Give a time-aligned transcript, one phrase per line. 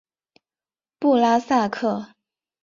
[0.97, 2.15] 布拉萨克。